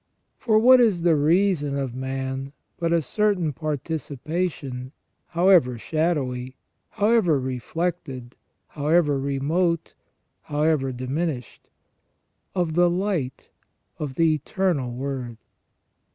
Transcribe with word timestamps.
For 0.39 0.57
what 0.57 0.81
is 0.81 1.03
the 1.03 1.15
reason 1.15 1.77
of 1.77 1.93
man 1.93 2.53
but 2.79 2.91
a 2.91 3.03
certain 3.03 3.53
participation, 3.53 4.93
however 5.27 5.77
shadowy, 5.77 6.55
however 6.89 7.39
reflected, 7.39 8.35
however 8.69 9.19
remote, 9.19 9.93
however 10.41 10.91
diminished, 10.91 11.67
of 12.55 12.73
the 12.73 12.89
light 12.89 13.51
of 13.99 14.15
the 14.15 14.33
Eternal 14.33 14.91
Word? 14.91 15.37